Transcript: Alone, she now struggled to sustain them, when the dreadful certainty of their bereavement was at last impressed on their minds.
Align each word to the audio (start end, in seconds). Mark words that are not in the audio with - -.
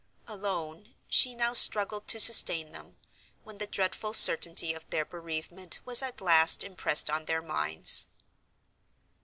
Alone, 0.27 0.95
she 1.09 1.35
now 1.35 1.53
struggled 1.53 2.07
to 2.07 2.19
sustain 2.19 2.71
them, 2.71 2.97
when 3.43 3.59
the 3.59 3.67
dreadful 3.67 4.15
certainty 4.15 4.73
of 4.73 4.89
their 4.89 5.05
bereavement 5.05 5.79
was 5.85 6.01
at 6.01 6.19
last 6.21 6.63
impressed 6.63 7.11
on 7.11 7.25
their 7.25 7.43
minds. 7.43 8.07